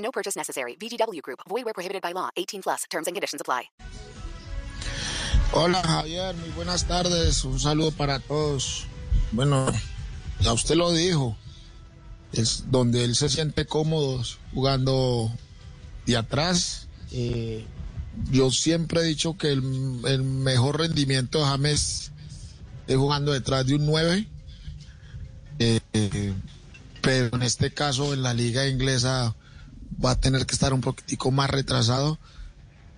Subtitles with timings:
[0.00, 0.76] No purchase necessary.
[0.76, 1.40] VGW Group.
[1.48, 2.30] Void where prohibited by law.
[2.36, 2.84] 18 plus.
[2.90, 3.70] Terms and conditions apply.
[5.52, 7.44] Hola Javier, muy buenas tardes.
[7.44, 8.86] Un saludo para todos.
[9.32, 9.66] Bueno,
[10.40, 11.36] ya usted lo dijo.
[12.32, 14.22] Es donde él se siente cómodo
[14.54, 15.32] jugando
[16.06, 16.86] de atrás.
[17.10, 17.66] Eh,
[18.30, 22.12] yo siempre he dicho que el, el mejor rendimiento de James
[22.86, 24.28] es jugando detrás de un 9.
[25.58, 26.34] Eh, eh,
[27.02, 29.34] pero en este caso en la liga inglesa
[30.04, 32.18] va a tener que estar un poquitico más retrasado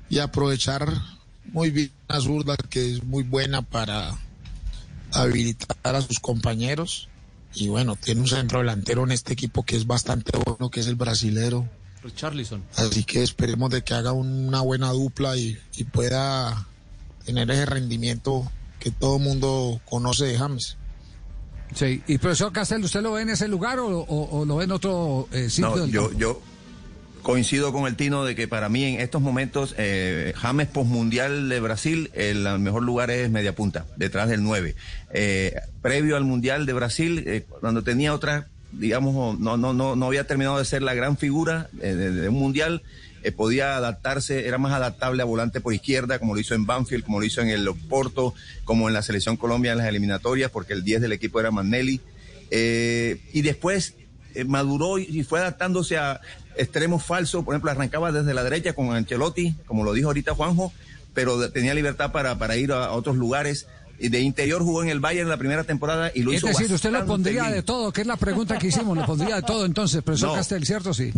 [0.09, 0.93] y aprovechar
[1.52, 4.18] muy bien la zurda que es muy buena para
[5.13, 7.09] habilitar a sus compañeros
[7.54, 10.87] y bueno, tiene un centro delantero en este equipo que es bastante bueno, que es
[10.87, 11.68] el brasilero.
[12.16, 12.65] Charlison.
[12.76, 16.66] Así que esperemos de que haga una buena dupla y, y pueda
[17.24, 20.76] tener ese rendimiento que todo mundo conoce de James.
[21.76, 24.65] Sí, y profesor Castel, ¿usted lo ve en ese lugar o, o- o lo ve
[24.65, 25.71] en otro eh, sitio?
[25.71, 26.19] No, del yo, campo?
[26.19, 26.43] yo
[27.23, 31.60] coincido con el Tino de que para mí en estos momentos eh, James postmundial de
[31.60, 34.74] Brasil, el mejor lugar es media punta, detrás del 9.
[35.14, 40.06] Eh, previo al mundial de Brasil, eh, cuando tenía otra, digamos, no, no, no, no
[40.06, 42.82] había terminado de ser la gran figura eh, de, un mundial.
[43.36, 47.20] podía adaptarse, era más adaptable a volante por izquierda, como lo hizo en Banfield, como
[47.20, 50.82] lo hizo en el Porto, como en la selección Colombia en las eliminatorias, porque el
[50.82, 52.01] 10 del equipo era Manelli.
[52.54, 53.95] Y después
[54.35, 56.21] eh, maduró y, fue adaptándose a
[56.57, 57.45] extremos falsos.
[57.45, 60.73] Por ejemplo, arrancaba desde la derecha con Ancelotti, como lo dijo ahorita Juanjo,
[61.15, 63.66] pero tenía libertad para, para ir a, a otros lugares.
[63.99, 66.72] Y de interior jugó en el Bayern la primera temporada y lo Es hizo decir,
[66.72, 67.54] usted lo pondría bien.
[67.54, 70.34] de todo, que es la pregunta que hicimos, lo pondría de todo entonces, profesor No.
[70.34, 70.92] Castel, ¿cierto?
[70.92, 71.12] Sí.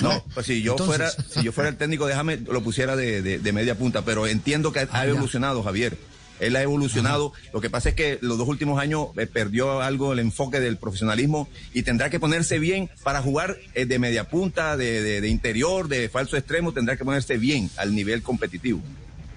[0.00, 2.94] No, pues si yo Entonces- fuera, si yo fuera el técnico de James, lo pusiera
[2.94, 5.10] de, de- de media punta, pero entiendo que ha Ah, ya.
[5.10, 5.98] evolucionado, Javier.
[6.40, 7.32] Él ha evolucionado.
[7.52, 10.76] Lo que pasa es que los dos últimos años eh, perdió algo el enfoque del
[10.76, 15.28] profesionalismo y tendrá que ponerse bien para jugar eh, de media punta, de, de- de
[15.28, 18.80] interior, de falso extremo, tendrá que ponerse bien al nivel competitivo.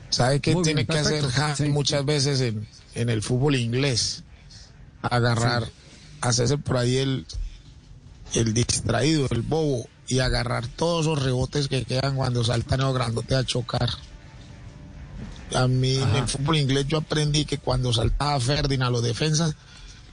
[0.10, 1.24] ¿Sabe qué Muy tiene bien, que hacer.
[1.30, 1.70] James Sí.
[1.70, 4.24] muchas veces en, en el fútbol inglés?
[5.02, 5.68] Agarrar,
[6.22, 7.26] hacerse por ahí el,
[8.36, 13.38] el distraído, el bobo, y agarrar todos esos rebotes que quedan cuando saltan los grandotes
[13.38, 13.90] a chocar.
[15.56, 19.56] A mí en el fútbol inglés yo aprendí que cuando saltaba Ferdinand a los defensas,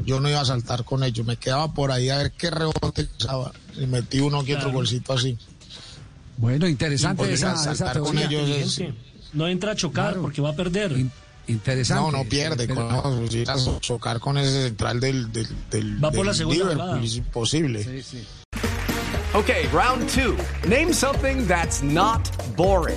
[0.04, 3.08] yo no iba a saltar con ellos, me quedaba por ahí a ver qué rebote
[3.18, 5.36] usaba y metí uno que otro golcito así.
[6.36, 8.40] Bueno, interesante esa, esa saltar con teoría.
[8.42, 8.88] ellos es,
[9.32, 10.22] No entra a chocar Claro.
[10.22, 10.92] porque va a perder.
[10.92, 11.10] In-
[11.48, 12.02] interesante.
[12.02, 12.66] No, no pierde.
[12.68, 16.32] Pero- Con, no, ir a chocar con ese central del, del, del, Va por la
[16.32, 17.82] del segunda Liverpool es imposible.
[17.84, 18.24] Sí, sí.
[19.34, 20.36] Okay, round two.
[20.68, 22.96] Name something that's not boring.